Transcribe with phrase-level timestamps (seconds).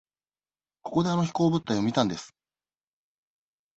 [0.81, 2.35] ここであの飛行物体を見たんです。